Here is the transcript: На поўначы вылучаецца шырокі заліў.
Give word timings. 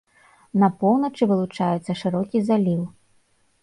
На 0.63 0.69
поўначы 0.79 1.23
вылучаецца 1.33 1.99
шырокі 2.03 2.45
заліў. 2.51 2.81